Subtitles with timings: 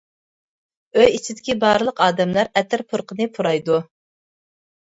[1.01, 3.81] ئۆي ئىچىدىكى بارلىق ئادەملەر ئەتىر پۇرىقىنى پۇرايدۇ.